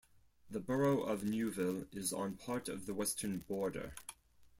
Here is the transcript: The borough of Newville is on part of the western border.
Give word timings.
The 0.49 0.59
borough 0.59 1.03
of 1.03 1.23
Newville 1.23 1.85
is 1.91 2.11
on 2.11 2.35
part 2.35 2.67
of 2.67 2.87
the 2.87 2.93
western 2.95 3.37
border. 3.37 3.93